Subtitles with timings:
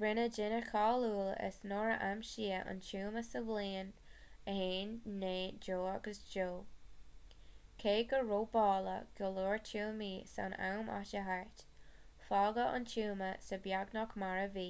[0.00, 3.92] rinneadh duine cáiliúil as nuair a aimsíodh an tuama sa bhliain
[4.50, 6.50] 1922
[7.84, 11.62] cé gur robáladh go leor tuamaí san am atá thart
[12.28, 14.66] fágadh an tuama seo beagnach mar a bhí